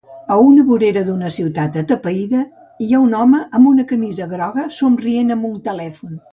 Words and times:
A 0.35 0.35
una 0.43 0.61
vorera 0.69 1.03
d"una 1.09 1.29
ciutat 1.35 1.77
atapeïda 1.83 2.41
hi 2.85 2.89
ha 2.99 3.03
un 3.09 3.15
home 3.21 3.43
amb 3.59 3.71
una 3.75 3.87
camisa 3.95 4.31
groga 4.35 4.67
somrient 4.81 5.35
amb 5.39 5.51
un 5.55 5.57
telèfon. 5.73 6.21